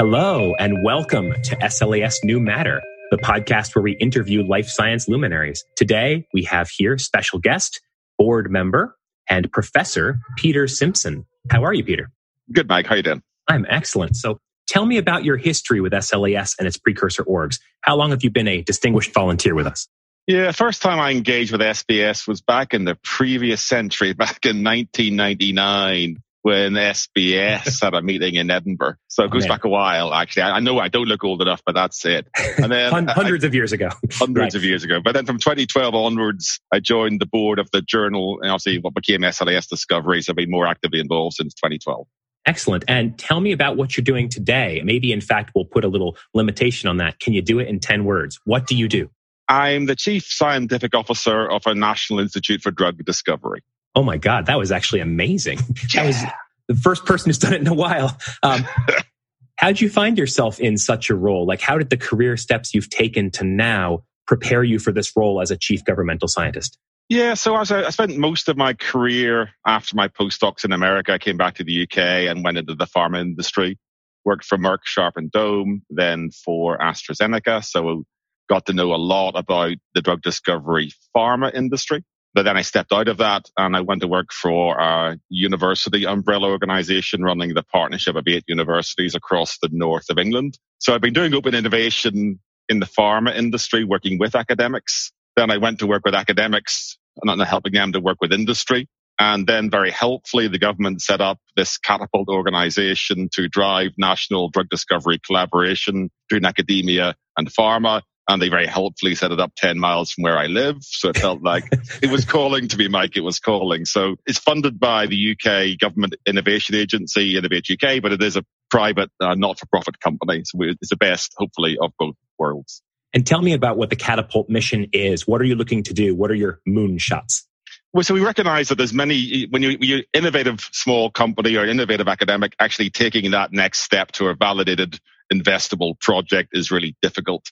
Hello, 0.00 0.54
and 0.60 0.84
welcome 0.84 1.34
to 1.42 1.56
SLAS 1.56 2.22
New 2.22 2.38
Matter, 2.38 2.80
the 3.10 3.16
podcast 3.16 3.74
where 3.74 3.82
we 3.82 3.96
interview 3.96 4.46
life 4.46 4.68
science 4.68 5.08
luminaries. 5.08 5.64
Today, 5.74 6.24
we 6.32 6.44
have 6.44 6.70
here 6.70 6.98
special 6.98 7.40
guest, 7.40 7.80
board 8.16 8.48
member, 8.48 8.96
and 9.28 9.50
professor 9.50 10.20
Peter 10.36 10.68
Simpson. 10.68 11.26
How 11.50 11.64
are 11.64 11.74
you, 11.74 11.82
Peter? 11.82 12.12
Good, 12.52 12.68
Mike. 12.68 12.86
How 12.86 12.94
you 12.94 13.02
doing? 13.02 13.24
I'm 13.48 13.66
excellent. 13.68 14.14
So 14.14 14.38
tell 14.68 14.86
me 14.86 14.98
about 14.98 15.24
your 15.24 15.36
history 15.36 15.80
with 15.80 15.92
SLAS 15.92 16.54
and 16.60 16.68
its 16.68 16.76
precursor 16.76 17.24
orgs. 17.24 17.58
How 17.80 17.96
long 17.96 18.10
have 18.10 18.22
you 18.22 18.30
been 18.30 18.46
a 18.46 18.62
distinguished 18.62 19.12
volunteer 19.12 19.56
with 19.56 19.66
us? 19.66 19.88
Yeah, 20.28 20.52
first 20.52 20.80
time 20.80 21.00
I 21.00 21.10
engaged 21.10 21.50
with 21.50 21.60
SBS 21.60 22.28
was 22.28 22.40
back 22.40 22.72
in 22.72 22.84
the 22.84 22.94
previous 23.02 23.64
century, 23.64 24.12
back 24.12 24.46
in 24.46 24.62
1999 24.62 26.22
when 26.48 26.72
SBS 26.72 27.82
had 27.82 27.92
a 27.92 28.00
meeting 28.00 28.36
in 28.36 28.50
Edinburgh. 28.50 28.94
So 29.08 29.22
it 29.22 29.30
goes 29.30 29.46
back 29.46 29.64
a 29.64 29.68
while, 29.68 30.14
actually. 30.14 30.44
I, 30.44 30.60
know 30.60 30.78
I 30.78 30.88
don't 30.88 31.06
look 31.06 31.22
old 31.22 31.42
enough, 31.42 31.60
but 31.66 31.74
that's 31.74 32.06
it. 32.06 32.26
And 32.56 32.72
then 32.72 32.90
hundreds 33.06 33.44
I, 33.44 33.48
of 33.48 33.54
years 33.54 33.72
ago. 33.72 33.90
hundreds 34.12 34.54
right. 34.54 34.54
of 34.54 34.64
years 34.64 34.82
ago. 34.82 34.98
But 35.04 35.12
then 35.12 35.26
from 35.26 35.36
2012 35.36 35.94
onwards, 35.94 36.58
I 36.72 36.80
joined 36.80 37.20
the 37.20 37.26
board 37.26 37.58
of 37.58 37.70
the 37.70 37.82
journal 37.82 38.38
and 38.40 38.50
obviously 38.50 38.78
what 38.78 38.94
became 38.94 39.20
SLAS 39.20 39.66
Discoveries. 39.66 40.30
I've 40.30 40.36
been 40.36 40.50
more 40.50 40.66
actively 40.66 41.00
involved 41.00 41.36
since 41.36 41.52
2012. 41.52 42.06
Excellent. 42.46 42.82
And 42.88 43.18
tell 43.18 43.40
me 43.40 43.52
about 43.52 43.76
what 43.76 43.94
you're 43.94 44.02
doing 44.02 44.30
today. 44.30 44.80
Maybe, 44.82 45.12
in 45.12 45.20
fact, 45.20 45.52
we'll 45.54 45.66
put 45.66 45.84
a 45.84 45.88
little 45.88 46.16
limitation 46.32 46.88
on 46.88 46.96
that. 46.96 47.20
Can 47.20 47.34
you 47.34 47.42
do 47.42 47.58
it 47.58 47.68
in 47.68 47.78
10 47.78 48.06
words? 48.06 48.40
What 48.46 48.66
do 48.66 48.74
you 48.74 48.88
do? 48.88 49.10
I'm 49.48 49.84
the 49.84 49.96
chief 49.96 50.24
scientific 50.24 50.94
officer 50.94 51.46
of 51.46 51.66
a 51.66 51.74
National 51.74 52.20
Institute 52.20 52.62
for 52.62 52.70
Drug 52.70 53.04
Discovery. 53.04 53.62
Oh 53.94 54.02
my 54.02 54.16
God, 54.16 54.46
that 54.46 54.58
was 54.58 54.72
actually 54.72 55.00
amazing. 55.00 55.58
Yeah. 55.94 56.02
That 56.02 56.06
was 56.06 56.22
the 56.68 56.74
first 56.74 57.06
person 57.06 57.30
who's 57.30 57.38
done 57.38 57.54
it 57.54 57.60
in 57.60 57.66
a 57.66 57.74
while. 57.74 58.16
Um, 58.42 58.66
how 59.56 59.68
did 59.68 59.80
you 59.80 59.88
find 59.88 60.18
yourself 60.18 60.60
in 60.60 60.76
such 60.76 61.10
a 61.10 61.14
role? 61.14 61.46
Like, 61.46 61.60
how 61.60 61.78
did 61.78 61.90
the 61.90 61.96
career 61.96 62.36
steps 62.36 62.74
you've 62.74 62.90
taken 62.90 63.30
to 63.32 63.44
now 63.44 64.04
prepare 64.26 64.62
you 64.62 64.78
for 64.78 64.92
this 64.92 65.12
role 65.16 65.40
as 65.40 65.50
a 65.50 65.56
chief 65.56 65.84
governmental 65.84 66.28
scientist? 66.28 66.78
Yeah, 67.08 67.34
so 67.34 67.54
I, 67.54 67.62
I 67.62 67.90
spent 67.90 68.18
most 68.18 68.48
of 68.48 68.58
my 68.58 68.74
career 68.74 69.50
after 69.66 69.96
my 69.96 70.08
postdocs 70.08 70.64
in 70.64 70.72
America. 70.72 71.14
I 71.14 71.18
came 71.18 71.38
back 71.38 71.54
to 71.54 71.64
the 71.64 71.82
UK 71.84 71.98
and 72.28 72.44
went 72.44 72.58
into 72.58 72.74
the 72.74 72.86
pharma 72.86 73.20
industry. 73.20 73.78
Worked 74.26 74.44
for 74.44 74.58
Merck, 74.58 74.80
Sharp 74.84 75.14
and 75.16 75.32
Dohme, 75.32 75.80
then 75.88 76.30
for 76.30 76.76
AstraZeneca. 76.76 77.64
So 77.64 78.04
got 78.48 78.66
to 78.66 78.74
know 78.74 78.94
a 78.94 78.96
lot 78.96 79.32
about 79.36 79.76
the 79.94 80.02
drug 80.02 80.20
discovery 80.20 80.90
pharma 81.16 81.54
industry. 81.54 82.04
But 82.34 82.44
then 82.44 82.56
I 82.56 82.62
stepped 82.62 82.92
out 82.92 83.08
of 83.08 83.18
that 83.18 83.50
and 83.56 83.76
I 83.76 83.80
went 83.80 84.02
to 84.02 84.08
work 84.08 84.32
for 84.32 84.78
a 84.78 85.18
university 85.28 86.04
umbrella 86.04 86.48
organization 86.48 87.22
running 87.22 87.54
the 87.54 87.62
partnership 87.62 88.16
of 88.16 88.24
eight 88.28 88.44
universities 88.46 89.14
across 89.14 89.58
the 89.58 89.70
north 89.72 90.10
of 90.10 90.18
England. 90.18 90.58
So 90.78 90.94
I've 90.94 91.00
been 91.00 91.14
doing 91.14 91.34
open 91.34 91.54
innovation 91.54 92.38
in 92.68 92.80
the 92.80 92.86
pharma 92.86 93.34
industry, 93.34 93.84
working 93.84 94.18
with 94.18 94.34
academics. 94.34 95.10
Then 95.36 95.50
I 95.50 95.56
went 95.56 95.78
to 95.80 95.86
work 95.86 96.02
with 96.04 96.14
academics 96.14 96.98
and 97.22 97.42
helping 97.42 97.72
them 97.72 97.92
to 97.92 98.00
work 98.00 98.18
with 98.20 98.32
industry. 98.32 98.88
And 99.18 99.46
then 99.46 99.68
very 99.68 99.90
helpfully, 99.90 100.46
the 100.46 100.58
government 100.58 101.02
set 101.02 101.20
up 101.20 101.38
this 101.56 101.76
catapult 101.76 102.28
organization 102.28 103.28
to 103.32 103.48
drive 103.48 103.90
national 103.98 104.50
drug 104.50 104.68
discovery 104.68 105.18
collaboration 105.26 106.10
between 106.28 106.44
academia 106.44 107.16
and 107.36 107.48
pharma 107.48 108.02
and 108.28 108.42
they 108.42 108.50
very 108.50 108.66
helpfully 108.66 109.14
set 109.14 109.32
it 109.32 109.40
up 109.40 109.52
10 109.56 109.78
miles 109.78 110.12
from 110.12 110.22
where 110.22 110.36
I 110.36 110.46
live. 110.46 110.76
So 110.82 111.08
it 111.08 111.16
felt 111.16 111.42
like 111.42 111.64
it 112.02 112.10
was 112.10 112.24
calling 112.26 112.68
to 112.68 112.76
me, 112.76 112.86
Mike. 112.88 113.16
It 113.16 113.22
was 113.22 113.40
calling. 113.40 113.86
So 113.86 114.16
it's 114.26 114.38
funded 114.38 114.78
by 114.78 115.06
the 115.06 115.32
UK 115.32 115.78
Government 115.78 116.14
Innovation 116.26 116.74
Agency, 116.74 117.36
Innovate 117.36 117.66
UK, 117.70 118.02
but 118.02 118.12
it 118.12 118.22
is 118.22 118.36
a 118.36 118.44
private, 118.70 119.10
uh, 119.20 119.34
not 119.34 119.58
for 119.58 119.66
profit 119.66 119.98
company. 120.00 120.42
So 120.44 120.58
it's 120.60 120.90
the 120.90 120.96
best, 120.96 121.32
hopefully, 121.38 121.78
of 121.80 121.92
both 121.98 122.16
worlds. 122.38 122.82
And 123.14 123.26
tell 123.26 123.40
me 123.40 123.54
about 123.54 123.78
what 123.78 123.88
the 123.88 123.96
Catapult 123.96 124.50
mission 124.50 124.88
is. 124.92 125.26
What 125.26 125.40
are 125.40 125.44
you 125.44 125.54
looking 125.54 125.82
to 125.84 125.94
do? 125.94 126.14
What 126.14 126.30
are 126.30 126.34
your 126.34 126.60
moon 126.66 126.98
shots? 126.98 127.48
Well, 127.94 128.04
so 128.04 128.12
we 128.12 128.20
recognize 128.20 128.68
that 128.68 128.74
there's 128.74 128.92
many, 128.92 129.46
when 129.48 129.62
you, 129.62 129.78
you 129.80 130.04
innovative 130.12 130.60
small 130.72 131.10
company 131.10 131.56
or 131.56 131.64
innovative 131.64 132.06
academic, 132.06 132.54
actually 132.60 132.90
taking 132.90 133.30
that 133.30 133.50
next 133.50 133.78
step 133.80 134.12
to 134.12 134.28
a 134.28 134.34
validated 134.34 135.00
investable 135.32 135.98
project 135.98 136.50
is 136.52 136.70
really 136.70 136.96
difficult. 137.00 137.50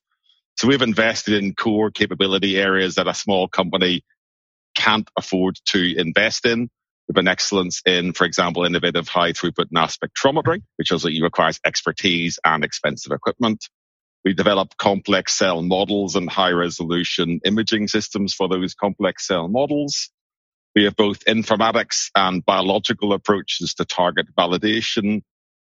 So 0.56 0.68
we've 0.68 0.82
invested 0.82 1.42
in 1.42 1.54
core 1.54 1.90
capability 1.90 2.56
areas 2.58 2.94
that 2.94 3.08
a 3.08 3.14
small 3.14 3.48
company 3.48 4.02
can't 4.74 5.08
afford 5.18 5.58
to 5.66 5.98
invest 5.98 6.46
in. 6.46 6.70
We've 7.08 7.14
been 7.14 7.28
excellence 7.28 7.82
in, 7.86 8.14
for 8.14 8.24
example, 8.24 8.64
innovative 8.64 9.08
high 9.08 9.32
throughput 9.32 9.66
mass 9.70 9.96
spectrometry, 9.96 10.62
which 10.76 10.92
also 10.92 11.08
requires 11.08 11.60
expertise 11.64 12.38
and 12.44 12.64
expensive 12.64 13.12
equipment. 13.12 13.68
We 14.24 14.34
develop 14.34 14.76
complex 14.76 15.34
cell 15.34 15.62
models 15.62 16.16
and 16.16 16.28
high 16.28 16.50
resolution 16.50 17.40
imaging 17.44 17.88
systems 17.88 18.34
for 18.34 18.48
those 18.48 18.74
complex 18.74 19.26
cell 19.26 19.48
models. 19.48 20.10
We 20.74 20.84
have 20.84 20.96
both 20.96 21.24
informatics 21.26 22.10
and 22.16 22.44
biological 22.44 23.12
approaches 23.12 23.74
to 23.74 23.84
target 23.84 24.26
validation 24.36 25.22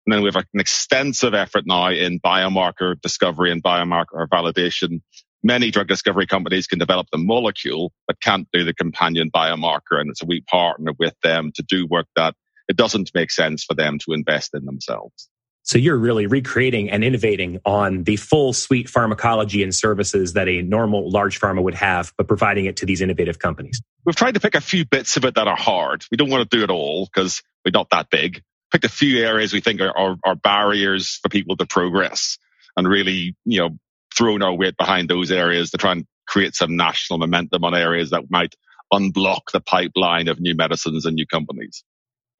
and 0.09 0.17
then 0.17 0.23
we 0.23 0.31
have 0.33 0.43
an 0.55 0.59
extensive 0.59 1.35
effort 1.35 1.65
now 1.67 1.89
in 1.89 2.19
biomarker 2.19 2.99
discovery 2.99 3.51
and 3.51 3.61
biomarker 3.61 4.27
validation. 4.27 5.01
Many 5.43 5.69
drug 5.69 5.87
discovery 5.87 6.25
companies 6.25 6.65
can 6.65 6.79
develop 6.79 7.05
the 7.11 7.19
molecule, 7.19 7.91
but 8.07 8.19
can't 8.19 8.47
do 8.51 8.63
the 8.63 8.73
companion 8.73 9.29
biomarker. 9.29 10.01
And 10.01 10.17
so 10.17 10.25
we 10.25 10.41
partner 10.41 10.93
with 10.97 11.13
them 11.21 11.51
to 11.53 11.61
do 11.61 11.85
work 11.85 12.07
that 12.15 12.33
it 12.67 12.75
doesn't 12.75 13.11
make 13.13 13.29
sense 13.29 13.63
for 13.63 13.75
them 13.75 13.99
to 13.99 14.13
invest 14.13 14.55
in 14.55 14.65
themselves. 14.65 15.29
So 15.61 15.77
you're 15.77 15.99
really 15.99 16.25
recreating 16.25 16.89
and 16.89 17.03
innovating 17.03 17.59
on 17.63 18.03
the 18.03 18.15
full 18.15 18.53
suite 18.53 18.89
pharmacology 18.89 19.61
and 19.61 19.75
services 19.75 20.33
that 20.33 20.47
a 20.47 20.63
normal 20.63 21.11
large 21.11 21.39
pharma 21.39 21.61
would 21.61 21.75
have, 21.75 22.13
but 22.17 22.27
providing 22.27 22.65
it 22.65 22.77
to 22.77 22.87
these 22.87 23.01
innovative 23.01 23.37
companies. 23.37 23.79
We've 24.05 24.15
tried 24.15 24.33
to 24.33 24.39
pick 24.39 24.55
a 24.55 24.61
few 24.61 24.85
bits 24.85 25.17
of 25.17 25.25
it 25.25 25.35
that 25.35 25.47
are 25.47 25.55
hard. 25.55 26.03
We 26.09 26.17
don't 26.17 26.31
want 26.31 26.49
to 26.49 26.57
do 26.57 26.63
it 26.63 26.71
all 26.71 27.05
because 27.05 27.43
we're 27.63 27.71
not 27.71 27.91
that 27.91 28.09
big 28.09 28.41
picked 28.71 28.85
a 28.85 28.89
few 28.89 29.25
areas 29.25 29.53
we 29.53 29.61
think 29.61 29.81
are, 29.81 29.95
are, 29.97 30.17
are 30.23 30.35
barriers 30.35 31.19
for 31.21 31.29
people 31.29 31.57
to 31.57 31.65
progress 31.65 32.37
and 32.77 32.87
really, 32.87 33.35
you 33.45 33.59
know, 33.59 33.77
thrown 34.15 34.41
our 34.41 34.53
weight 34.53 34.77
behind 34.77 35.09
those 35.09 35.31
areas 35.31 35.71
to 35.71 35.77
try 35.77 35.91
and 35.91 36.05
create 36.27 36.55
some 36.55 36.75
national 36.75 37.19
momentum 37.19 37.63
on 37.63 37.73
areas 37.73 38.11
that 38.11 38.29
might 38.29 38.55
unblock 38.93 39.51
the 39.53 39.61
pipeline 39.61 40.27
of 40.27 40.39
new 40.39 40.55
medicines 40.55 41.05
and 41.05 41.15
new 41.15 41.25
companies. 41.25 41.83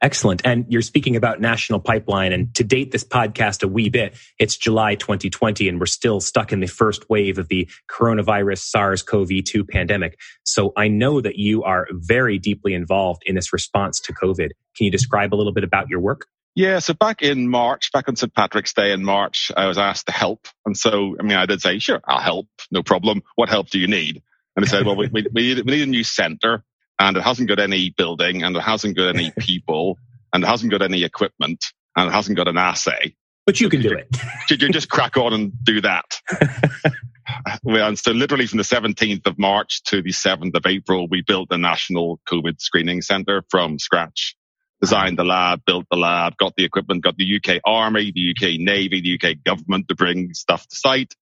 Excellent. 0.01 0.41
And 0.45 0.65
you're 0.69 0.81
speaking 0.81 1.17
about 1.17 1.41
national 1.41 1.81
pipeline. 1.81 2.31
And 2.31 2.55
to 2.55 2.63
date 2.63 2.91
this 2.91 3.03
podcast 3.03 3.63
a 3.63 3.67
wee 3.67 3.89
bit, 3.89 4.15
it's 4.37 4.55
July 4.55 4.95
2020, 4.95 5.67
and 5.67 5.79
we're 5.79 5.87
still 5.87 6.21
stuck 6.21 6.53
in 6.53 6.61
the 6.61 6.67
first 6.67 7.09
wave 7.09 7.37
of 7.37 7.49
the 7.49 7.69
coronavirus 7.91 8.59
SARS 8.59 9.03
CoV 9.03 9.43
2 9.45 9.65
pandemic. 9.65 10.17
So 10.43 10.71
I 10.77 10.87
know 10.87 11.19
that 11.19 11.35
you 11.35 11.63
are 11.63 11.87
very 11.91 12.39
deeply 12.39 12.73
involved 12.73 13.23
in 13.25 13.35
this 13.35 13.51
response 13.51 13.99
to 14.01 14.13
COVID. 14.13 14.51
Can 14.77 14.85
you 14.85 14.91
describe 14.91 15.33
a 15.33 15.35
little 15.35 15.53
bit 15.53 15.65
about 15.65 15.89
your 15.89 15.99
work? 15.99 16.27
Yeah, 16.55 16.79
so 16.79 16.93
back 16.93 17.21
in 17.21 17.47
March, 17.47 17.91
back 17.91 18.07
on 18.07 18.16
St. 18.16 18.33
Patrick's 18.33 18.73
Day 18.73 18.91
in 18.91 19.03
March, 19.03 19.51
I 19.55 19.67
was 19.67 19.77
asked 19.77 20.07
to 20.07 20.11
help. 20.11 20.47
And 20.66 20.75
so, 20.75 21.16
I 21.19 21.23
mean, 21.23 21.37
I 21.37 21.45
did 21.45 21.61
say, 21.61 21.77
sure, 21.79 22.01
I'll 22.05 22.21
help, 22.21 22.47
no 22.71 22.83
problem. 22.83 23.21
What 23.35 23.49
help 23.49 23.69
do 23.69 23.79
you 23.79 23.87
need? 23.87 24.21
And 24.55 24.66
they 24.66 24.69
said, 24.69 24.85
well, 24.85 24.95
we, 24.95 25.07
we, 25.07 25.21
need, 25.21 25.66
we 25.66 25.71
need 25.71 25.87
a 25.87 25.91
new 25.91 26.03
center 26.03 26.63
and 26.99 27.17
it 27.17 27.23
hasn't 27.23 27.47
got 27.47 27.59
any 27.59 27.89
building 27.89 28.43
and 28.43 28.55
it 28.55 28.61
hasn't 28.61 28.97
got 28.97 29.15
any 29.15 29.31
people 29.39 29.97
and 30.33 30.43
it 30.43 30.47
hasn't 30.47 30.71
got 30.71 30.81
any 30.81 31.03
equipment 31.03 31.65
and 31.95 32.09
it 32.09 32.13
hasn't 32.13 32.37
got 32.37 32.47
an 32.47 32.57
assay. 32.57 33.15
But 33.45 33.59
you 33.59 33.69
can 33.69 33.81
do 33.81 33.93
it. 33.93 34.15
you 34.49 34.57
just 34.69 34.89
crack 34.89 35.17
on 35.17 35.33
and 35.33 35.51
do 35.63 35.81
that. 35.81 36.21
and 37.65 37.97
so 37.97 38.11
literally 38.11 38.45
from 38.45 38.57
the 38.57 38.63
17th 38.63 39.25
of 39.25 39.39
March 39.39 39.81
to 39.85 40.01
the 40.01 40.11
7th 40.11 40.55
of 40.55 40.65
April, 40.67 41.07
we 41.09 41.21
built 41.21 41.49
the 41.49 41.57
National 41.57 42.19
COVID 42.29 42.61
Screening 42.61 43.01
Center 43.01 43.43
from 43.49 43.79
scratch. 43.79 44.35
Designed 44.81 45.17
the 45.17 45.25
lab, 45.25 45.66
built 45.66 45.85
the 45.91 45.97
lab, 45.97 46.37
got 46.37 46.55
the 46.55 46.63
equipment, 46.63 47.03
got 47.03 47.17
the 47.17 47.35
UK 47.35 47.59
Army, 47.66 48.13
the 48.13 48.31
UK 48.31 48.59
Navy, 48.59 49.02
the 49.02 49.16
UK 49.16 49.43
government 49.43 49.90
to 49.90 49.95
bring 49.95 50.34
stuff 50.34 50.66
to 50.67 50.75
site, 50.75 51.16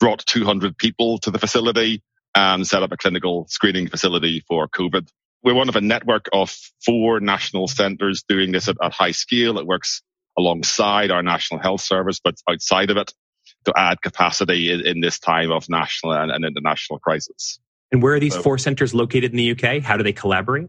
brought 0.00 0.24
200 0.24 0.78
people 0.78 1.18
to 1.18 1.30
the 1.30 1.38
facility 1.38 2.02
and 2.34 2.66
set 2.66 2.82
up 2.82 2.92
a 2.92 2.96
clinical 2.96 3.46
screening 3.48 3.88
facility 3.88 4.42
for 4.48 4.66
COVID 4.66 5.08
we're 5.42 5.54
one 5.54 5.68
of 5.68 5.76
a 5.76 5.80
network 5.80 6.28
of 6.32 6.54
four 6.84 7.20
national 7.20 7.68
centres 7.68 8.24
doing 8.28 8.52
this 8.52 8.68
at, 8.68 8.76
at, 8.82 8.92
high 8.92 9.10
scale. 9.10 9.58
It 9.58 9.66
works 9.66 10.02
alongside 10.38 11.10
our 11.10 11.22
National 11.22 11.60
Health 11.60 11.80
Service, 11.80 12.20
but 12.22 12.36
outside 12.48 12.90
of 12.90 12.96
it 12.96 13.12
to 13.64 13.72
add 13.76 14.00
capacity 14.02 14.70
in, 14.72 14.86
in 14.86 15.00
this 15.00 15.18
time 15.18 15.50
of 15.50 15.68
national 15.68 16.12
and, 16.12 16.30
and, 16.30 16.44
international 16.44 16.98
crisis. 16.98 17.58
And 17.90 18.02
where 18.02 18.14
are 18.14 18.20
these 18.20 18.34
so, 18.34 18.42
four 18.42 18.58
centres 18.58 18.94
located 18.94 19.32
in 19.32 19.36
the 19.36 19.52
UK? 19.52 19.82
How 19.82 19.96
do 19.96 20.02
they 20.02 20.12
collaborate? 20.12 20.68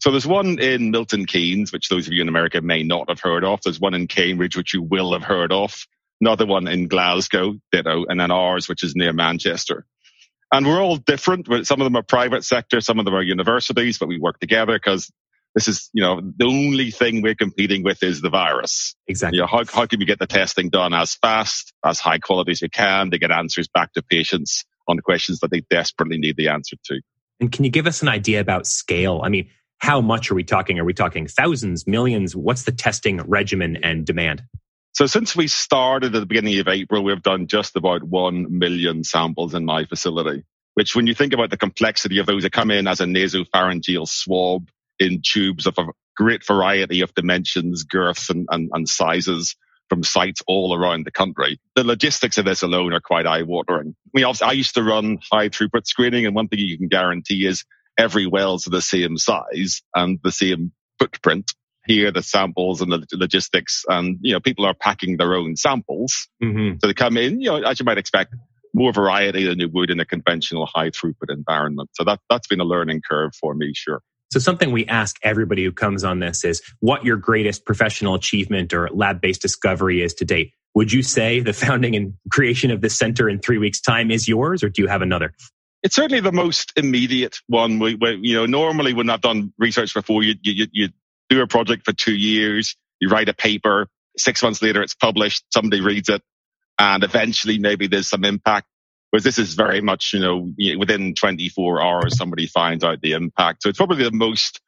So 0.00 0.10
there's 0.10 0.26
one 0.26 0.58
in 0.58 0.90
Milton 0.90 1.24
Keynes, 1.26 1.72
which 1.72 1.88
those 1.88 2.06
of 2.06 2.12
you 2.12 2.22
in 2.22 2.28
America 2.28 2.60
may 2.60 2.82
not 2.82 3.08
have 3.08 3.20
heard 3.20 3.44
of. 3.44 3.60
There's 3.62 3.80
one 3.80 3.94
in 3.94 4.06
Cambridge, 4.06 4.56
which 4.56 4.74
you 4.74 4.82
will 4.82 5.12
have 5.12 5.22
heard 5.22 5.52
of. 5.52 5.86
Another 6.20 6.46
one 6.46 6.66
in 6.66 6.88
Glasgow, 6.88 7.54
ditto, 7.72 8.04
and 8.08 8.18
then 8.18 8.30
ours, 8.30 8.68
which 8.68 8.82
is 8.82 8.96
near 8.96 9.12
Manchester. 9.12 9.86
And 10.52 10.66
we're 10.66 10.80
all 10.80 10.96
different. 10.96 11.46
Some 11.66 11.80
of 11.80 11.84
them 11.84 11.96
are 11.96 12.02
private 12.02 12.44
sector, 12.44 12.80
some 12.80 12.98
of 12.98 13.04
them 13.04 13.14
are 13.14 13.22
universities, 13.22 13.98
but 13.98 14.08
we 14.08 14.18
work 14.18 14.38
together 14.38 14.74
because 14.74 15.10
this 15.54 15.68
is, 15.68 15.90
you 15.92 16.02
know, 16.02 16.20
the 16.20 16.44
only 16.44 16.90
thing 16.90 17.22
we're 17.22 17.34
competing 17.34 17.82
with 17.82 18.02
is 18.02 18.20
the 18.20 18.30
virus. 18.30 18.94
Exactly. 19.08 19.38
You 19.38 19.42
know, 19.42 19.46
how, 19.46 19.64
how 19.64 19.86
can 19.86 19.98
we 19.98 20.04
get 20.04 20.18
the 20.18 20.26
testing 20.26 20.68
done 20.68 20.92
as 20.94 21.14
fast, 21.14 21.72
as 21.84 21.98
high 21.98 22.18
quality 22.18 22.52
as 22.52 22.62
we 22.62 22.68
can 22.68 23.10
to 23.10 23.18
get 23.18 23.30
answers 23.30 23.66
back 23.66 23.92
to 23.94 24.02
patients 24.02 24.64
on 24.86 24.96
the 24.96 25.02
questions 25.02 25.40
that 25.40 25.50
they 25.50 25.62
desperately 25.70 26.18
need 26.18 26.36
the 26.36 26.48
answer 26.48 26.76
to? 26.84 27.00
And 27.40 27.50
can 27.50 27.64
you 27.64 27.70
give 27.70 27.86
us 27.86 28.02
an 28.02 28.08
idea 28.08 28.40
about 28.40 28.66
scale? 28.66 29.22
I 29.24 29.30
mean, 29.30 29.48
how 29.78 30.00
much 30.00 30.30
are 30.30 30.34
we 30.34 30.44
talking? 30.44 30.78
Are 30.78 30.84
we 30.84 30.94
talking 30.94 31.26
thousands, 31.26 31.86
millions? 31.86 32.36
What's 32.36 32.64
the 32.64 32.72
testing 32.72 33.18
regimen 33.22 33.78
and 33.82 34.06
demand? 34.06 34.42
So 34.96 35.04
since 35.04 35.36
we 35.36 35.46
started 35.46 36.14
at 36.14 36.20
the 36.20 36.24
beginning 36.24 36.58
of 36.58 36.68
April, 36.68 37.04
we've 37.04 37.20
done 37.20 37.48
just 37.48 37.76
about 37.76 38.02
1 38.02 38.58
million 38.58 39.04
samples 39.04 39.52
in 39.52 39.66
my 39.66 39.84
facility, 39.84 40.42
which 40.72 40.96
when 40.96 41.06
you 41.06 41.12
think 41.12 41.34
about 41.34 41.50
the 41.50 41.58
complexity 41.58 42.16
of 42.16 42.24
those 42.24 42.44
that 42.44 42.52
come 42.52 42.70
in 42.70 42.88
as 42.88 43.02
a 43.02 43.04
nasopharyngeal 43.04 44.08
swab, 44.08 44.70
in 44.98 45.20
tubes 45.22 45.66
of 45.66 45.76
a 45.76 45.88
great 46.16 46.46
variety 46.46 47.02
of 47.02 47.12
dimensions, 47.12 47.82
girths, 47.82 48.30
and, 48.30 48.48
and, 48.50 48.70
and 48.72 48.88
sizes 48.88 49.54
from 49.90 50.02
sites 50.02 50.40
all 50.46 50.74
around 50.74 51.04
the 51.04 51.10
country. 51.10 51.60
The 51.74 51.84
logistics 51.84 52.38
of 52.38 52.46
this 52.46 52.62
alone 52.62 52.94
are 52.94 53.00
quite 53.00 53.26
eye 53.26 53.42
watering. 53.42 53.94
I 54.06 54.10
mean, 54.18 54.34
I 54.42 54.52
used 54.52 54.76
to 54.76 54.82
run 54.82 55.18
high 55.30 55.50
throughput 55.50 55.86
screening, 55.86 56.24
and 56.24 56.34
one 56.34 56.48
thing 56.48 56.60
you 56.60 56.78
can 56.78 56.88
guarantee 56.88 57.44
is 57.44 57.66
every 57.98 58.26
well's 58.26 58.64
the 58.64 58.80
same 58.80 59.18
size 59.18 59.82
and 59.94 60.18
the 60.24 60.32
same 60.32 60.72
footprint. 60.98 61.52
Here, 61.86 62.10
the 62.10 62.22
samples 62.22 62.80
and 62.80 62.92
the 62.92 63.06
logistics, 63.12 63.84
and 63.88 64.18
you 64.20 64.32
know, 64.32 64.40
people 64.40 64.66
are 64.66 64.74
packing 64.74 65.16
their 65.16 65.34
own 65.34 65.56
samples, 65.56 66.28
mm-hmm. 66.42 66.78
so 66.80 66.86
they 66.86 66.94
come 66.94 67.16
in. 67.16 67.40
You 67.40 67.50
know, 67.50 67.62
as 67.62 67.78
you 67.78 67.84
might 67.84 67.98
expect, 67.98 68.34
more 68.74 68.92
variety 68.92 69.46
than 69.46 69.58
you 69.58 69.68
would 69.72 69.90
in 69.90 70.00
a 70.00 70.04
conventional 70.04 70.66
high 70.66 70.90
throughput 70.90 71.30
environment. 71.30 71.90
So 71.94 72.04
that 72.04 72.20
that's 72.28 72.46
been 72.46 72.60
a 72.60 72.64
learning 72.64 73.02
curve 73.08 73.34
for 73.34 73.54
me, 73.54 73.72
sure. 73.74 74.02
So 74.32 74.40
something 74.40 74.72
we 74.72 74.86
ask 74.86 75.16
everybody 75.22 75.64
who 75.64 75.72
comes 75.72 76.04
on 76.04 76.18
this 76.18 76.44
is 76.44 76.60
what 76.80 77.04
your 77.04 77.16
greatest 77.16 77.64
professional 77.64 78.14
achievement 78.14 78.74
or 78.74 78.88
lab-based 78.92 79.40
discovery 79.40 80.02
is 80.02 80.14
to 80.14 80.24
date. 80.24 80.52
Would 80.74 80.92
you 80.92 81.02
say 81.02 81.40
the 81.40 81.52
founding 81.52 81.96
and 81.96 82.14
creation 82.30 82.70
of 82.70 82.80
this 82.80 82.98
center 82.98 83.28
in 83.28 83.38
three 83.38 83.58
weeks 83.58 83.80
time 83.80 84.10
is 84.10 84.28
yours 84.28 84.62
or 84.62 84.68
do 84.68 84.82
you 84.82 84.88
have 84.88 85.00
another? 85.00 85.32
It's 85.82 85.94
certainly 85.94 86.20
the 86.20 86.32
most 86.32 86.72
immediate 86.76 87.38
one. 87.46 87.78
We, 87.78 87.94
we 87.94 88.18
you 88.20 88.34
know, 88.34 88.46
normally 88.46 88.92
when 88.92 89.08
I've 89.08 89.20
done 89.20 89.52
research 89.58 89.94
before, 89.94 90.22
you, 90.22 90.34
you, 90.42 90.66
you 90.72 90.88
do 91.28 91.42
a 91.42 91.46
project 91.46 91.84
for 91.84 91.92
two 91.92 92.14
years, 92.14 92.76
you 93.00 93.08
write 93.08 93.28
a 93.28 93.34
paper, 93.34 93.88
six 94.16 94.42
months 94.42 94.62
later 94.62 94.82
it's 94.82 94.94
published, 94.94 95.44
somebody 95.52 95.80
reads 95.80 96.08
it, 96.08 96.22
and 96.78 97.04
eventually 97.04 97.58
maybe 97.58 97.86
there's 97.86 98.08
some 98.08 98.24
impact. 98.24 98.66
Whereas 99.10 99.24
this 99.24 99.38
is 99.38 99.54
very 99.54 99.80
much, 99.80 100.12
you 100.12 100.20
know, 100.20 100.52
within 100.78 101.14
24 101.14 101.80
hours, 101.80 102.18
somebody 102.18 102.46
finds 102.46 102.82
out 102.84 103.00
the 103.00 103.12
impact. 103.12 103.62
So 103.62 103.68
it's 103.68 103.78
probably 103.78 104.04
the 104.04 104.10
most 104.10 104.60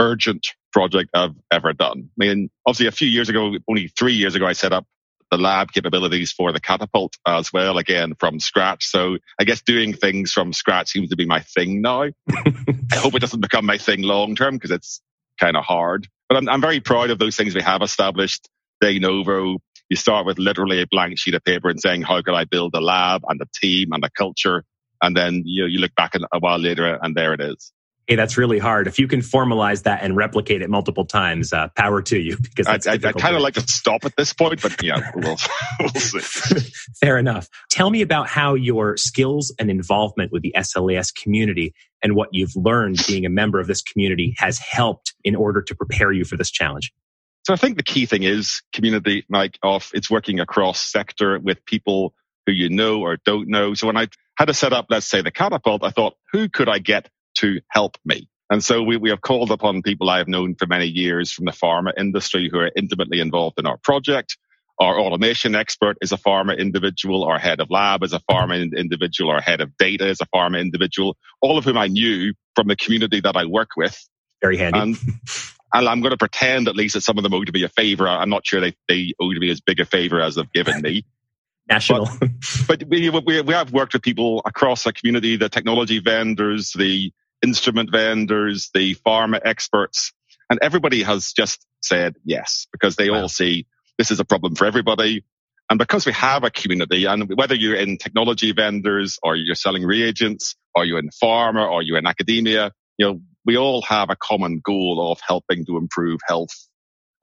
urgent 0.00 0.48
project 0.72 1.10
I've 1.14 1.34
ever 1.50 1.72
done. 1.72 2.08
I 2.08 2.16
mean, 2.16 2.50
obviously 2.66 2.86
a 2.86 2.92
few 2.92 3.08
years 3.08 3.28
ago, 3.28 3.54
only 3.68 3.88
three 3.88 4.14
years 4.14 4.34
ago, 4.34 4.46
I 4.46 4.54
set 4.54 4.72
up 4.72 4.86
the 5.30 5.38
lab 5.38 5.72
capabilities 5.72 6.32
for 6.32 6.52
the 6.52 6.60
catapult 6.60 7.16
as 7.26 7.52
well, 7.52 7.78
again, 7.78 8.14
from 8.18 8.40
scratch. 8.40 8.86
So 8.86 9.18
I 9.38 9.44
guess 9.44 9.62
doing 9.62 9.94
things 9.94 10.32
from 10.32 10.52
scratch 10.52 10.90
seems 10.90 11.10
to 11.10 11.16
be 11.16 11.26
my 11.26 11.40
thing 11.40 11.80
now. 11.80 12.02
I 12.30 12.96
hope 12.96 13.14
it 13.14 13.20
doesn't 13.20 13.40
become 13.40 13.64
my 13.64 13.78
thing 13.78 14.02
long 14.02 14.34
term 14.34 14.56
because 14.56 14.70
it's 14.70 15.00
kind 15.42 15.56
of 15.56 15.64
hard. 15.64 16.06
But 16.28 16.38
I'm, 16.38 16.48
I'm 16.48 16.60
very 16.60 16.80
proud 16.80 17.10
of 17.10 17.18
those 17.18 17.36
things 17.36 17.54
we 17.54 17.62
have 17.62 17.82
established. 17.82 18.48
De 18.80 18.98
novo, 18.98 19.58
you 19.88 19.96
start 19.96 20.24
with 20.24 20.38
literally 20.38 20.80
a 20.80 20.86
blank 20.90 21.18
sheet 21.18 21.34
of 21.34 21.44
paper 21.44 21.68
and 21.68 21.80
saying, 21.80 22.02
how 22.02 22.22
could 22.22 22.34
I 22.34 22.44
build 22.44 22.74
a 22.74 22.80
lab 22.80 23.22
and 23.28 23.40
a 23.40 23.46
team 23.60 23.88
and 23.92 24.04
a 24.04 24.10
culture? 24.10 24.64
And 25.02 25.16
then 25.16 25.42
you 25.44 25.62
know, 25.62 25.66
you 25.66 25.80
look 25.80 25.94
back 25.96 26.14
a 26.14 26.38
while 26.38 26.58
later 26.58 26.98
and 27.02 27.14
there 27.14 27.34
it 27.34 27.40
is. 27.40 27.72
Hey, 28.06 28.16
that's 28.16 28.36
really 28.36 28.58
hard. 28.58 28.88
If 28.88 28.98
you 28.98 29.06
can 29.06 29.20
formalize 29.20 29.84
that 29.84 30.02
and 30.02 30.16
replicate 30.16 30.60
it 30.60 30.68
multiple 30.68 31.04
times, 31.04 31.52
uh, 31.52 31.68
power 31.76 32.02
to 32.02 32.18
you. 32.18 32.36
Because 32.54 32.86
I, 32.86 32.92
I, 32.92 32.94
I 32.94 33.12
kind 33.12 33.34
of 33.34 33.40
like 33.40 33.54
to 33.54 33.60
stop 33.60 34.04
at 34.04 34.14
this 34.16 34.32
point, 34.34 34.60
but 34.60 34.82
yeah, 34.82 35.10
we'll, 35.14 35.38
we'll 35.80 35.88
see. 35.90 36.60
Fair 37.00 37.16
enough. 37.16 37.48
Tell 37.70 37.88
me 37.88 38.02
about 38.02 38.28
how 38.28 38.54
your 38.54 38.96
skills 38.96 39.54
and 39.58 39.70
involvement 39.70 40.32
with 40.32 40.42
the 40.42 40.52
SLAS 40.54 41.14
community 41.14 41.72
and 42.02 42.14
what 42.14 42.28
you've 42.32 42.54
learned 42.56 43.02
being 43.06 43.24
a 43.24 43.30
member 43.30 43.58
of 43.58 43.66
this 43.66 43.80
community 43.80 44.34
has 44.38 44.58
helped 44.58 45.14
in 45.24 45.34
order 45.34 45.62
to 45.62 45.74
prepare 45.74 46.12
you 46.12 46.24
for 46.24 46.36
this 46.36 46.50
challenge. 46.50 46.92
So 47.44 47.52
I 47.52 47.56
think 47.56 47.76
the 47.76 47.82
key 47.82 48.06
thing 48.06 48.22
is 48.22 48.62
community, 48.72 49.24
like 49.28 49.58
of 49.62 49.90
it's 49.94 50.10
working 50.10 50.40
across 50.40 50.80
sector 50.80 51.38
with 51.38 51.64
people 51.64 52.14
who 52.46 52.52
you 52.52 52.68
know 52.68 53.00
or 53.00 53.16
don't 53.24 53.48
know. 53.48 53.74
So 53.74 53.86
when 53.86 53.96
I 53.96 54.08
had 54.36 54.46
to 54.46 54.54
set 54.54 54.72
up, 54.72 54.86
let's 54.90 55.06
say 55.06 55.22
the 55.22 55.30
catapult, 55.30 55.84
I 55.84 55.90
thought, 55.90 56.16
who 56.32 56.48
could 56.48 56.68
I 56.68 56.78
get 56.78 57.08
to 57.42 57.60
help 57.68 57.96
me? 58.04 58.28
And 58.50 58.62
so 58.62 58.82
we, 58.82 58.96
we 58.96 59.10
have 59.10 59.22
called 59.22 59.50
upon 59.50 59.82
people 59.82 60.10
I 60.10 60.18
have 60.18 60.28
known 60.28 60.56
for 60.56 60.66
many 60.66 60.86
years 60.86 61.32
from 61.32 61.46
the 61.46 61.52
pharma 61.52 61.92
industry 61.96 62.50
who 62.52 62.58
are 62.58 62.70
intimately 62.76 63.20
involved 63.20 63.58
in 63.58 63.66
our 63.66 63.78
project. 63.78 64.36
Our 64.78 64.98
automation 64.98 65.54
expert 65.54 65.96
is 66.02 66.12
a 66.12 66.18
pharma 66.18 66.58
individual. 66.58 67.24
Our 67.24 67.38
head 67.38 67.60
of 67.60 67.70
lab 67.70 68.02
is 68.02 68.12
a 68.12 68.20
pharma 68.30 68.76
individual. 68.76 69.30
Our 69.30 69.40
head 69.40 69.60
of 69.60 69.76
data 69.78 70.06
is 70.08 70.20
a 70.20 70.26
pharma 70.26 70.60
individual, 70.60 71.16
all 71.40 71.56
of 71.56 71.64
whom 71.64 71.78
I 71.78 71.86
knew 71.86 72.34
from 72.54 72.68
the 72.68 72.76
community 72.76 73.20
that 73.20 73.36
I 73.36 73.46
work 73.46 73.70
with. 73.76 73.98
Very 74.42 74.58
handy. 74.58 74.78
And, 74.78 74.96
and 75.72 75.88
I'm 75.88 76.00
going 76.00 76.10
to 76.10 76.18
pretend 76.18 76.68
at 76.68 76.76
least 76.76 76.94
that 76.94 77.02
some 77.02 77.16
of 77.16 77.22
them 77.22 77.32
owe 77.32 77.44
to 77.44 77.52
me 77.52 77.62
a 77.62 77.68
favor. 77.68 78.06
I'm 78.06 78.28
not 78.28 78.46
sure 78.46 78.60
they, 78.60 78.74
they 78.88 79.14
owe 79.20 79.32
to 79.32 79.40
me 79.40 79.50
as 79.50 79.60
big 79.60 79.80
a 79.80 79.86
favor 79.86 80.20
as 80.20 80.34
they've 80.34 80.52
given 80.52 80.82
me. 80.82 81.04
National. 81.68 82.08
But, 82.20 82.30
but 82.66 82.84
we, 82.88 83.08
we, 83.08 83.40
we 83.40 83.54
have 83.54 83.72
worked 83.72 83.92
with 83.94 84.02
people 84.02 84.42
across 84.44 84.84
the 84.84 84.92
community, 84.92 85.36
the 85.36 85.48
technology 85.48 86.00
vendors, 86.00 86.72
the 86.72 87.12
instrument 87.42 87.90
vendors, 87.90 88.70
the 88.74 88.94
pharma 88.96 89.40
experts, 89.44 90.12
and 90.50 90.58
everybody 90.62 91.02
has 91.02 91.32
just 91.32 91.64
said 91.80 92.16
yes 92.24 92.66
because 92.72 92.96
they 92.96 93.10
wow. 93.10 93.22
all 93.22 93.28
see 93.28 93.66
this 93.98 94.10
is 94.10 94.20
a 94.20 94.24
problem 94.24 94.54
for 94.54 94.66
everybody. 94.66 95.24
And 95.70 95.78
because 95.78 96.04
we 96.04 96.12
have 96.12 96.44
a 96.44 96.50
community, 96.50 97.06
and 97.06 97.30
whether 97.34 97.54
you're 97.54 97.76
in 97.76 97.96
technology 97.96 98.52
vendors 98.52 99.18
or 99.22 99.36
you're 99.36 99.54
selling 99.54 99.84
reagents, 99.84 100.54
or 100.74 100.84
you're 100.84 100.98
in 100.98 101.10
pharma, 101.22 101.70
or 101.70 101.82
you're 101.82 101.98
in 101.98 102.06
academia, 102.06 102.72
you 102.98 103.06
know, 103.06 103.20
we 103.44 103.56
all 103.56 103.82
have 103.82 104.10
a 104.10 104.16
common 104.16 104.60
goal 104.62 105.10
of 105.10 105.20
helping 105.26 105.64
to 105.66 105.76
improve 105.76 106.20
health. 106.26 106.68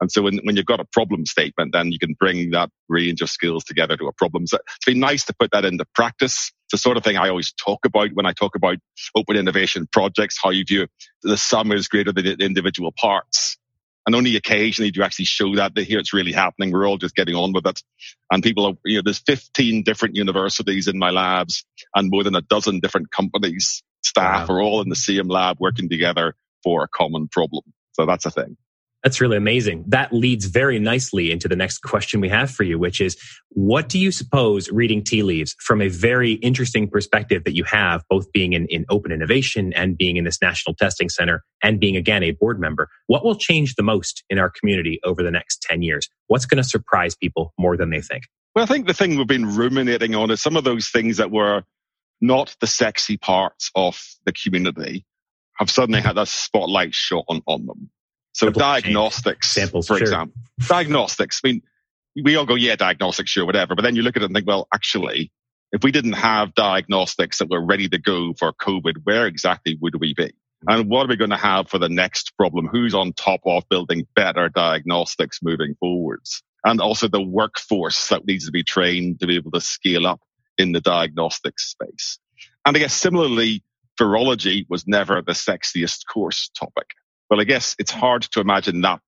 And 0.00 0.10
so 0.10 0.22
when, 0.22 0.38
when 0.44 0.56
you've 0.56 0.66
got 0.66 0.80
a 0.80 0.84
problem 0.84 1.26
statement, 1.26 1.72
then 1.72 1.92
you 1.92 1.98
can 1.98 2.14
bring 2.18 2.50
that 2.50 2.70
range 2.88 3.20
of 3.20 3.30
skills 3.30 3.64
together 3.64 3.96
to 3.96 4.06
a 4.06 4.12
problem. 4.12 4.46
So 4.46 4.58
it's 4.76 4.86
been 4.86 5.00
nice 5.00 5.26
to 5.26 5.34
put 5.38 5.50
that 5.52 5.64
into 5.64 5.84
practice. 5.94 6.52
It's 6.70 6.82
the 6.82 6.88
sort 6.88 6.96
of 6.96 7.02
thing 7.02 7.16
I 7.16 7.28
always 7.28 7.52
talk 7.52 7.84
about 7.84 8.10
when 8.14 8.26
I 8.26 8.32
talk 8.32 8.54
about 8.54 8.76
open 9.16 9.36
innovation 9.36 9.88
projects, 9.90 10.38
how 10.40 10.50
you 10.50 10.64
view 10.64 10.86
the 11.22 11.36
sum 11.36 11.72
is 11.72 11.88
greater 11.88 12.12
than 12.12 12.24
the 12.24 12.44
individual 12.44 12.92
parts. 12.92 13.58
And 14.06 14.14
only 14.14 14.36
occasionally 14.36 14.92
do 14.92 15.00
you 15.00 15.04
actually 15.04 15.24
show 15.24 15.56
that, 15.56 15.74
that 15.74 15.82
here 15.82 15.98
it's 15.98 16.12
really 16.12 16.30
happening. 16.30 16.70
We're 16.70 16.86
all 16.86 16.96
just 16.96 17.16
getting 17.16 17.34
on 17.34 17.52
with 17.52 17.66
it. 17.66 17.82
And 18.30 18.40
people 18.40 18.66
are, 18.66 18.74
you 18.84 18.98
know, 18.98 19.02
there's 19.04 19.18
15 19.18 19.82
different 19.82 20.14
universities 20.14 20.86
in 20.86 20.96
my 20.96 21.10
labs 21.10 21.64
and 21.96 22.08
more 22.08 22.22
than 22.22 22.36
a 22.36 22.40
dozen 22.40 22.78
different 22.78 23.10
companies 23.10 23.82
staff 24.02 24.48
wow. 24.48 24.54
are 24.54 24.62
all 24.62 24.80
in 24.80 24.88
the 24.88 24.96
same 24.96 25.26
lab 25.26 25.56
working 25.58 25.88
together 25.88 26.36
for 26.62 26.84
a 26.84 26.88
common 26.88 27.26
problem. 27.26 27.64
So 27.92 28.06
that's 28.06 28.26
a 28.26 28.30
thing. 28.30 28.56
That's 29.02 29.20
really 29.20 29.38
amazing. 29.38 29.84
That 29.88 30.12
leads 30.12 30.44
very 30.44 30.78
nicely 30.78 31.30
into 31.30 31.48
the 31.48 31.56
next 31.56 31.78
question 31.78 32.20
we 32.20 32.28
have 32.28 32.50
for 32.50 32.64
you, 32.64 32.78
which 32.78 33.00
is 33.00 33.16
what 33.48 33.88
do 33.88 33.98
you 33.98 34.12
suppose 34.12 34.68
reading 34.70 35.02
tea 35.02 35.22
leaves 35.22 35.56
from 35.58 35.80
a 35.80 35.88
very 35.88 36.32
interesting 36.32 36.88
perspective 36.88 37.44
that 37.44 37.54
you 37.54 37.64
have, 37.64 38.02
both 38.10 38.30
being 38.32 38.52
in, 38.52 38.66
in 38.68 38.84
open 38.90 39.10
innovation 39.10 39.72
and 39.72 39.96
being 39.96 40.16
in 40.16 40.24
this 40.24 40.42
national 40.42 40.74
testing 40.74 41.08
center 41.08 41.42
and 41.62 41.80
being 41.80 41.96
again 41.96 42.22
a 42.22 42.32
board 42.32 42.60
member? 42.60 42.88
What 43.06 43.24
will 43.24 43.36
change 43.36 43.74
the 43.74 43.82
most 43.82 44.22
in 44.28 44.38
our 44.38 44.50
community 44.50 45.00
over 45.02 45.22
the 45.22 45.30
next 45.30 45.62
10 45.62 45.80
years? 45.80 46.08
What's 46.26 46.44
going 46.44 46.62
to 46.62 46.68
surprise 46.68 47.14
people 47.14 47.54
more 47.58 47.78
than 47.78 47.88
they 47.88 48.02
think? 48.02 48.24
Well, 48.54 48.64
I 48.64 48.66
think 48.66 48.86
the 48.86 48.94
thing 48.94 49.16
we've 49.16 49.26
been 49.26 49.56
ruminating 49.56 50.14
on 50.14 50.30
is 50.30 50.42
some 50.42 50.56
of 50.56 50.64
those 50.64 50.88
things 50.88 51.16
that 51.16 51.30
were 51.30 51.62
not 52.20 52.54
the 52.60 52.66
sexy 52.66 53.16
parts 53.16 53.70
of 53.74 53.98
the 54.26 54.32
community 54.32 55.06
have 55.54 55.70
suddenly 55.70 56.00
mm-hmm. 56.00 56.08
had 56.08 56.18
a 56.18 56.26
spotlight 56.26 56.94
shot 56.94 57.24
on, 57.28 57.42
on 57.46 57.64
them. 57.66 57.90
So 58.32 58.46
Simple 58.46 58.60
diagnostics, 58.60 59.50
samples, 59.50 59.86
for 59.86 59.96
sure. 59.96 60.02
example, 60.02 60.40
diagnostics. 60.66 61.40
I 61.44 61.48
mean, 61.48 61.62
we 62.22 62.36
all 62.36 62.46
go, 62.46 62.54
yeah, 62.54 62.76
diagnostics, 62.76 63.30
sure, 63.30 63.46
whatever. 63.46 63.74
But 63.74 63.82
then 63.82 63.96
you 63.96 64.02
look 64.02 64.16
at 64.16 64.22
it 64.22 64.26
and 64.26 64.34
think, 64.34 64.46
well, 64.46 64.68
actually, 64.72 65.32
if 65.72 65.82
we 65.82 65.92
didn't 65.92 66.14
have 66.14 66.54
diagnostics 66.54 67.38
that 67.38 67.50
were 67.50 67.64
ready 67.64 67.88
to 67.88 67.98
go 67.98 68.34
for 68.38 68.52
COVID, 68.52 68.94
where 69.04 69.26
exactly 69.26 69.76
would 69.80 70.00
we 70.00 70.14
be? 70.14 70.24
Mm. 70.24 70.32
And 70.68 70.90
what 70.90 71.06
are 71.06 71.08
we 71.08 71.16
going 71.16 71.30
to 71.30 71.36
have 71.36 71.68
for 71.68 71.78
the 71.78 71.88
next 71.88 72.36
problem? 72.36 72.66
Who's 72.66 72.94
on 72.94 73.12
top 73.12 73.40
of 73.46 73.68
building 73.68 74.06
better 74.14 74.48
diagnostics 74.48 75.40
moving 75.42 75.74
forwards? 75.80 76.42
And 76.64 76.80
also 76.80 77.08
the 77.08 77.22
workforce 77.22 78.08
that 78.08 78.26
needs 78.26 78.46
to 78.46 78.52
be 78.52 78.62
trained 78.62 79.20
to 79.20 79.26
be 79.26 79.36
able 79.36 79.52
to 79.52 79.60
scale 79.60 80.06
up 80.06 80.20
in 80.58 80.72
the 80.72 80.80
diagnostics 80.80 81.70
space. 81.70 82.18
And 82.66 82.76
I 82.76 82.80
guess 82.80 82.92
similarly, 82.92 83.62
virology 83.98 84.66
was 84.68 84.86
never 84.86 85.22
the 85.22 85.32
sexiest 85.32 86.00
course 86.12 86.50
topic. 86.58 86.90
Well, 87.30 87.40
I 87.40 87.44
guess 87.44 87.76
it's 87.78 87.92
hard 87.92 88.22
to 88.22 88.40
imagine 88.40 88.80
that 88.80 89.00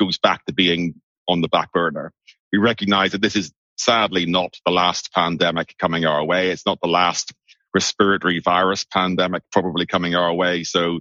goes 0.00 0.18
back 0.18 0.44
to 0.46 0.52
being 0.52 1.00
on 1.28 1.40
the 1.40 1.48
back 1.48 1.72
burner. 1.72 2.12
We 2.52 2.58
recognize 2.58 3.12
that 3.12 3.22
this 3.22 3.36
is 3.36 3.52
sadly 3.76 4.26
not 4.26 4.56
the 4.66 4.72
last 4.72 5.12
pandemic 5.12 5.76
coming 5.78 6.04
our 6.04 6.24
way. 6.24 6.50
It's 6.50 6.66
not 6.66 6.80
the 6.82 6.88
last 6.88 7.32
respiratory 7.72 8.40
virus 8.40 8.84
pandemic 8.84 9.44
probably 9.52 9.86
coming 9.86 10.16
our 10.16 10.34
way. 10.34 10.64
So 10.64 11.00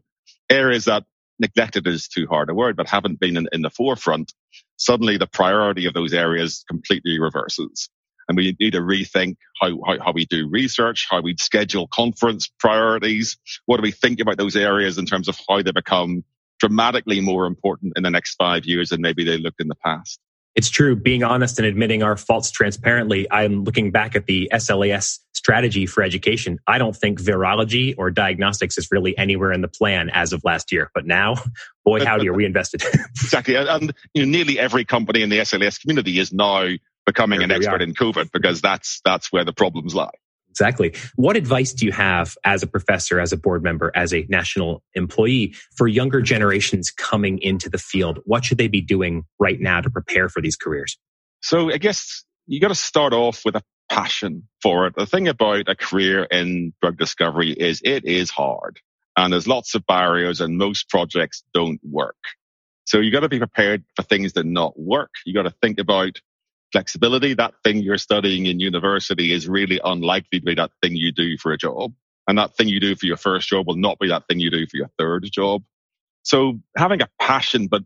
areas 0.50 0.86
that 0.86 1.04
neglected 1.40 1.88
is 1.88 2.08
too 2.08 2.28
hard 2.28 2.50
a 2.50 2.54
word, 2.54 2.76
but 2.76 2.88
haven't 2.88 3.20
been 3.20 3.38
in, 3.38 3.48
in 3.52 3.62
the 3.64 3.70
forefront, 3.72 4.34
suddenly 4.78 5.18
the 5.18 5.28
priority 5.28 5.86
of 5.86 5.94
those 5.94 6.14
areas 6.14 6.64
completely 6.68 7.20
reverses. 7.20 7.90
And 8.28 8.38
we 8.38 8.56
need 8.60 8.74
to 8.74 8.82
rethink 8.82 9.38
how, 9.62 9.80
how, 9.86 9.98
how, 10.04 10.12
we 10.12 10.26
do 10.26 10.50
research, 10.50 11.08
how 11.10 11.22
we 11.22 11.36
schedule 11.40 11.88
conference 11.88 12.52
priorities. 12.60 13.38
What 13.66 13.78
do 13.78 13.84
we 13.84 13.92
think 13.92 14.20
about 14.20 14.38
those 14.38 14.58
areas 14.58 14.98
in 14.98 15.06
terms 15.06 15.30
of 15.30 15.40
how 15.48 15.62
they 15.62 15.72
become 15.72 16.24
dramatically 16.60 17.22
more 17.22 17.46
important 17.46 17.94
in 17.96 18.04
the 18.04 18.10
next 18.10 18.36
five 18.36 18.66
years 18.66 18.90
than 18.90 19.02
maybe 19.02 19.24
they 19.24 19.38
looked 19.38 19.62
in 19.62 19.68
the 19.68 19.76
past? 19.76 20.20
It's 20.58 20.70
true. 20.70 20.96
Being 20.96 21.24
honest 21.24 21.60
and 21.60 21.68
admitting 21.68 22.02
our 22.02 22.18
faults 22.18 22.50
transparently, 22.50 23.28
I'm 23.30 23.64
looking 23.64 23.92
back 23.92 24.16
at 24.16 24.26
the 24.26 24.50
SLAS 24.52 25.20
strategy 25.34 25.86
for 25.86 26.02
education. 26.02 26.58
I 26.66 26.80
don't 26.80 26.96
think 26.96 27.22
virology 27.22 27.94
or 27.96 28.10
diagnostics 28.10 28.76
is 28.80 28.88
really 28.92 29.16
anywhere 29.20 29.52
in 29.52 29.62
the 29.62 29.68
plan 29.68 30.10
as 30.10 30.34
of 30.34 30.44
last 30.44 30.72
year. 30.72 30.90
But 30.96 31.06
now, 31.06 31.36
boy, 31.86 32.04
howdy, 32.04 32.28
are 32.28 32.34
we 32.34 32.44
invested? 32.44 32.84
exactly. 33.12 33.56
And 33.56 33.94
you 34.16 34.26
know, 34.26 34.32
nearly 34.32 34.58
every 34.58 34.84
company 34.84 35.22
in 35.22 35.30
the 35.30 35.38
SLAS 35.38 35.80
community 35.80 36.18
is 36.18 36.34
now 36.34 36.68
becoming 37.06 37.44
an 37.44 37.52
expert 37.52 37.84
in 37.84 37.94
COVID 37.94 38.32
because 38.32 38.60
that's, 38.60 39.00
that's 39.06 39.32
where 39.32 39.46
the 39.46 39.54
problems 39.54 39.94
lie. 39.94 40.10
Exactly. 40.60 40.96
What 41.16 41.38
advice 41.38 41.72
do 41.72 41.86
you 41.86 41.92
have 41.92 42.36
as 42.44 42.64
a 42.64 42.68
professor, 42.68 43.20
as 43.20 43.32
a 43.32 43.38
board 43.38 43.62
member, 43.62 43.92
as 43.94 44.12
a 44.12 44.26
national 44.28 44.82
employee 44.96 45.54
for 45.76 45.88
younger 45.88 46.20
generations 46.20 46.90
coming 46.90 47.38
into 47.44 47.70
the 47.70 47.78
field? 47.78 48.20
What 48.26 48.44
should 48.44 48.58
they 48.58 48.68
be 48.68 48.82
doing 48.82 49.26
right 49.38 49.60
now 49.60 49.82
to 49.82 49.90
prepare 49.92 50.30
for 50.30 50.42
these 50.42 50.56
careers? 50.56 50.98
So 51.42 51.72
I 51.72 51.78
guess 51.78 52.24
you 52.48 52.60
got 52.60 52.70
to 52.70 52.76
start 52.76 53.14
off 53.14 53.44
with 53.46 53.56
a 53.56 53.62
passion 53.92 54.48
for 54.64 54.88
it. 54.88 54.96
The 54.96 55.06
thing 55.06 55.28
about 55.28 55.70
a 55.70 55.76
career 55.76 56.24
in 56.24 56.74
drug 56.82 56.98
discovery 56.98 57.52
is 57.52 57.82
it 57.84 58.06
is 58.06 58.32
hard 58.32 58.80
and 59.16 59.34
there's 59.34 59.48
lots 59.48 59.76
of 59.76 59.86
barriers 59.86 60.42
and 60.42 60.58
most 60.58 60.90
projects 60.90 61.44
don't 61.54 61.80
work. 61.84 62.18
So 62.86 63.00
you 63.00 63.12
got 63.12 63.20
to 63.20 63.30
be 63.30 63.38
prepared 63.38 63.84
for 63.96 64.02
things 64.02 64.34
that 64.34 64.46
not 64.46 64.80
work. 64.80 65.12
You 65.24 65.36
got 65.36 65.44
to 65.44 65.54
think 65.62 65.78
about 65.78 66.20
flexibility. 66.72 67.34
That 67.34 67.54
thing 67.64 67.78
you're 67.78 67.98
studying 67.98 68.46
in 68.46 68.60
university 68.60 69.32
is 69.32 69.48
really 69.48 69.80
unlikely 69.84 70.40
to 70.40 70.46
be 70.46 70.56
that 70.56 70.72
thing 70.82 70.96
you 70.96 71.12
do 71.12 71.38
for 71.38 71.52
a 71.52 71.58
job. 71.58 71.94
And 72.28 72.38
that 72.38 72.56
thing 72.56 72.68
you 72.68 72.80
do 72.80 72.96
for 72.96 73.06
your 73.06 73.18
first 73.18 73.48
job 73.48 73.68
will 73.68 73.78
not 73.78 74.00
be 74.00 74.10
that 74.10 74.28
thing 74.28 74.40
you 74.40 74.52
do 74.52 74.66
for 74.68 74.78
your 74.78 74.90
third 74.98 75.28
job. 75.32 75.64
So 76.24 76.60
having 76.76 77.02
a 77.02 77.08
passion, 77.22 77.68
but 77.68 77.84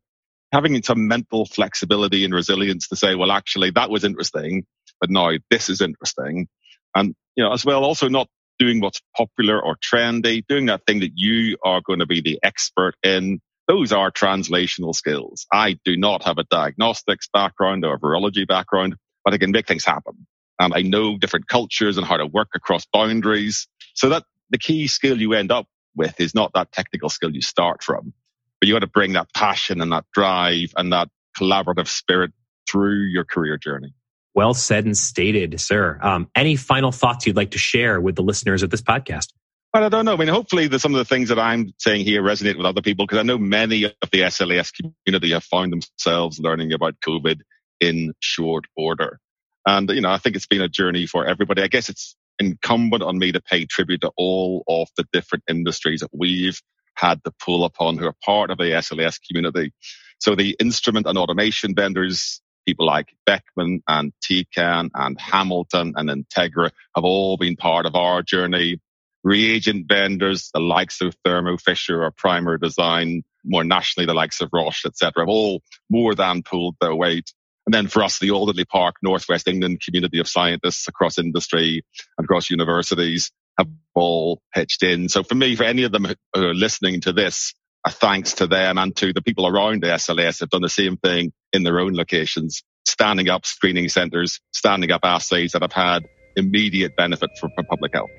having 0.51 0.81
some 0.81 1.07
mental 1.07 1.45
flexibility 1.45 2.25
and 2.25 2.33
resilience 2.33 2.87
to 2.87 2.95
say, 2.95 3.15
well, 3.15 3.31
actually, 3.31 3.71
that 3.71 3.89
was 3.89 4.03
interesting, 4.03 4.65
but 4.99 5.09
now 5.09 5.31
this 5.49 5.69
is 5.69 5.79
interesting. 5.79 6.47
And, 6.95 7.15
you 7.35 7.43
know, 7.43 7.53
as 7.53 7.63
well, 7.63 7.83
also 7.83 8.09
not 8.09 8.27
doing 8.57 8.81
what's 8.81 9.01
popular 9.15 9.61
or 9.63 9.75
trendy, 9.77 10.43
doing 10.47 10.65
that 10.65 10.85
thing 10.85 10.99
that 10.99 11.11
you 11.15 11.57
are 11.63 11.81
going 11.85 11.99
to 11.99 12.05
be 12.05 12.21
the 12.21 12.39
expert 12.43 12.95
in 13.03 13.39
those 13.67 13.91
are 13.91 14.11
translational 14.11 14.93
skills. 14.93 15.45
I 15.51 15.77
do 15.85 15.95
not 15.95 16.23
have 16.23 16.37
a 16.37 16.43
diagnostics 16.45 17.29
background 17.31 17.85
or 17.85 17.95
a 17.95 17.99
virology 17.99 18.47
background, 18.47 18.95
but 19.23 19.33
I 19.33 19.37
can 19.37 19.51
make 19.51 19.67
things 19.67 19.85
happen. 19.85 20.25
And 20.59 20.73
I 20.75 20.81
know 20.81 21.17
different 21.17 21.47
cultures 21.47 21.97
and 21.97 22.05
how 22.05 22.17
to 22.17 22.25
work 22.25 22.49
across 22.55 22.85
boundaries. 22.91 23.67
So 23.93 24.09
that 24.09 24.23
the 24.49 24.57
key 24.57 24.87
skill 24.87 25.19
you 25.19 25.33
end 25.33 25.51
up 25.51 25.67
with 25.95 26.19
is 26.19 26.35
not 26.35 26.51
that 26.53 26.71
technical 26.71 27.09
skill 27.09 27.33
you 27.33 27.41
start 27.41 27.83
from, 27.83 28.13
but 28.59 28.67
you 28.67 28.75
got 28.75 28.79
to 28.79 28.87
bring 28.87 29.13
that 29.13 29.33
passion 29.33 29.81
and 29.81 29.91
that 29.91 30.05
drive 30.13 30.73
and 30.77 30.91
that 30.93 31.09
collaborative 31.37 31.87
spirit 31.87 32.31
through 32.69 33.03
your 33.05 33.25
career 33.25 33.57
journey. 33.57 33.93
Well 34.33 34.53
said 34.53 34.85
and 34.85 34.97
stated, 34.97 35.59
sir. 35.59 35.99
Um, 36.01 36.29
any 36.35 36.55
final 36.55 36.91
thoughts 36.91 37.27
you'd 37.27 37.35
like 37.35 37.51
to 37.51 37.57
share 37.57 37.99
with 37.99 38.15
the 38.15 38.23
listeners 38.23 38.63
of 38.63 38.69
this 38.69 38.81
podcast? 38.81 39.27
Well, 39.73 39.85
I 39.85 39.89
don't 39.89 40.03
know. 40.03 40.13
I 40.13 40.17
mean, 40.17 40.27
hopefully, 40.27 40.69
some 40.79 40.93
of 40.93 40.97
the 40.97 41.05
things 41.05 41.29
that 41.29 41.39
I'm 41.39 41.71
saying 41.77 42.05
here 42.05 42.21
resonate 42.21 42.57
with 42.57 42.65
other 42.65 42.81
people 42.81 43.05
because 43.05 43.19
I 43.19 43.23
know 43.23 43.37
many 43.37 43.85
of 43.85 44.11
the 44.11 44.29
SLAS 44.29 44.73
community 44.73 45.31
have 45.31 45.45
found 45.45 45.71
themselves 45.71 46.41
learning 46.41 46.73
about 46.73 46.99
COVID 46.99 47.39
in 47.79 48.13
short 48.19 48.65
order. 48.75 49.19
And, 49.65 49.89
you 49.89 50.01
know, 50.01 50.11
I 50.11 50.17
think 50.17 50.35
it's 50.35 50.47
been 50.47 50.61
a 50.61 50.67
journey 50.67 51.05
for 51.05 51.25
everybody. 51.25 51.61
I 51.61 51.67
guess 51.67 51.87
it's 51.87 52.17
incumbent 52.37 53.01
on 53.01 53.17
me 53.17 53.31
to 53.31 53.39
pay 53.39 53.65
tribute 53.65 54.01
to 54.01 54.11
all 54.17 54.65
of 54.67 54.89
the 54.97 55.05
different 55.13 55.45
industries 55.49 56.01
that 56.01 56.09
we've 56.11 56.61
had 56.95 57.23
to 57.23 57.31
pull 57.39 57.63
upon 57.63 57.97
who 57.97 58.07
are 58.07 58.15
part 58.25 58.51
of 58.51 58.57
the 58.57 58.71
SLAS 58.81 59.19
community. 59.25 59.71
So 60.19 60.35
the 60.35 60.57
instrument 60.59 61.07
and 61.07 61.17
automation 61.17 61.75
vendors, 61.75 62.41
people 62.67 62.87
like 62.87 63.15
Beckman 63.25 63.83
and 63.87 64.11
Tecan 64.21 64.89
and 64.93 65.17
Hamilton 65.17 65.93
and 65.95 66.09
Integra 66.09 66.71
have 66.93 67.05
all 67.05 67.37
been 67.37 67.55
part 67.55 67.85
of 67.85 67.95
our 67.95 68.21
journey 68.21 68.81
reagent 69.23 69.87
vendors, 69.87 70.49
the 70.53 70.59
likes 70.59 71.01
of 71.01 71.15
Thermo 71.23 71.57
Fisher 71.57 72.03
or 72.03 72.11
Primer 72.11 72.57
Design, 72.57 73.23
more 73.43 73.63
nationally, 73.63 74.05
the 74.05 74.13
likes 74.13 74.41
of 74.41 74.49
Roche, 74.51 74.85
etc., 74.85 75.23
have 75.23 75.29
all 75.29 75.61
more 75.89 76.15
than 76.15 76.43
pulled 76.43 76.75
their 76.79 76.95
weight. 76.95 77.31
And 77.65 77.73
then 77.73 77.87
for 77.87 78.03
us, 78.03 78.19
the 78.19 78.31
Alderley 78.31 78.65
Park, 78.65 78.95
Northwest 79.03 79.47
England 79.47 79.81
community 79.81 80.19
of 80.19 80.27
scientists 80.27 80.87
across 80.87 81.19
industry 81.19 81.83
and 82.17 82.25
across 82.25 82.49
universities 82.49 83.31
have 83.57 83.69
all 83.93 84.41
pitched 84.53 84.83
in. 84.83 85.09
So 85.09 85.23
for 85.23 85.35
me, 85.35 85.55
for 85.55 85.63
any 85.63 85.83
of 85.83 85.91
them 85.91 86.05
who 86.05 86.47
are 86.47 86.53
listening 86.53 87.01
to 87.01 87.13
this, 87.13 87.53
a 87.85 87.91
thanks 87.91 88.33
to 88.33 88.47
them 88.47 88.77
and 88.77 88.95
to 88.97 89.13
the 89.13 89.21
people 89.21 89.47
around 89.47 89.83
the 89.83 89.87
SLS 89.87 90.39
have 90.39 90.49
done 90.49 90.61
the 90.61 90.69
same 90.69 90.97
thing 90.97 91.33
in 91.51 91.63
their 91.63 91.79
own 91.79 91.93
locations, 91.93 92.63
standing 92.87 93.29
up 93.29 93.45
screening 93.45 93.89
centers, 93.89 94.39
standing 94.51 94.91
up 94.91 95.01
assays 95.03 95.53
that 95.53 95.61
have 95.61 95.73
had 95.73 96.07
immediate 96.35 96.95
benefit 96.95 97.29
for 97.39 97.49
public 97.69 97.93
health. 97.93 98.09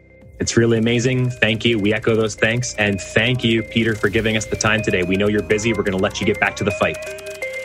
It's 0.41 0.57
really 0.57 0.79
amazing. 0.79 1.31
Thank 1.31 1.65
you. 1.65 1.79
We 1.79 1.93
echo 1.93 2.17
those 2.17 2.35
thanks. 2.35 2.75
And 2.75 3.01
thank 3.01 3.45
you, 3.45 3.63
Peter, 3.63 3.95
for 3.95 4.09
giving 4.09 4.37
us 4.37 4.47
the 4.47 4.57
time 4.57 4.83
today. 4.83 5.03
We 5.03 5.17
know 5.17 5.29
you're 5.29 5.43
busy. 5.43 5.73
We're 5.73 5.85
going 5.85 5.97
to 5.97 6.03
let 6.03 6.21
you 6.21 6.27
get 6.27 6.41
back 6.41 6.57
to 6.57 6.65
the 6.65 6.73
fight. 6.73 6.97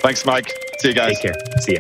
Thanks, 0.02 0.26
Mike. 0.26 0.54
See 0.80 0.90
you 0.90 0.94
guys. 0.94 1.20
Take 1.20 1.34
care. 1.34 1.60
See 1.60 1.74
ya. 1.74 1.80